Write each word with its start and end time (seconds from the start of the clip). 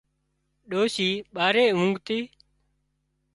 ڏوشي 0.69 1.09
ٻاري 1.33 1.65
اونگتِي 1.75 2.19